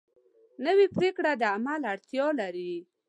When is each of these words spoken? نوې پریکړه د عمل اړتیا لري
نوې 0.65 0.85
پریکړه 0.95 1.31
د 1.41 1.43
عمل 1.55 1.81
اړتیا 1.91 2.27
لري 2.39 2.73